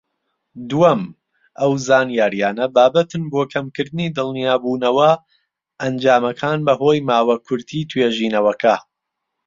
دووەم، 0.69 1.01
ئەو 1.59 1.71
زانیاریانە 1.87 2.65
بابەتن 2.75 3.23
بۆ 3.31 3.41
کەمکردنی 3.53 4.13
دڵنیابوونەوە 4.17 5.09
ئەنجامەکان 5.81 6.59
بەهۆی 6.67 7.05
ماوە 7.09 7.35
کورتی 7.45 7.87
توێژینەوەکە. 7.89 8.75